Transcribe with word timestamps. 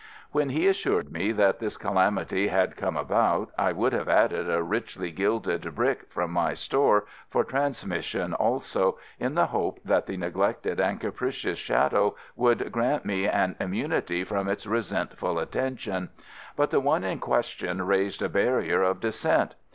When 0.31 0.49
he 0.49 0.67
assured 0.67 1.11
me 1.11 1.31
that 1.33 1.59
this 1.59 1.77
calamity 1.77 2.47
had 2.47 2.75
come 2.75 2.97
about, 2.97 3.51
I 3.55 3.71
would 3.71 3.93
have 3.93 4.09
added 4.09 4.49
a 4.49 4.63
richly 4.63 5.11
gilded 5.11 5.75
brick 5.75 6.09
from 6.09 6.31
my 6.31 6.55
store 6.55 7.05
for 7.29 7.43
transmission 7.43 8.33
also, 8.33 8.97
in 9.19 9.35
the 9.35 9.45
hope 9.45 9.79
that 9.85 10.07
the 10.07 10.17
neglected 10.17 10.79
and 10.79 10.99
capricious 10.99 11.59
shadow 11.59 12.15
would 12.35 12.71
grant 12.71 13.05
me 13.05 13.27
an 13.27 13.55
immunity 13.59 14.23
from 14.23 14.47
its 14.49 14.65
resentful 14.65 15.37
attention, 15.37 16.09
but 16.55 16.71
the 16.71 16.79
one 16.79 17.03
in 17.03 17.19
question 17.19 17.83
raised 17.85 18.23
a 18.23 18.27
barrier 18.29 18.81
of 18.81 19.01
dissent. 19.01 19.53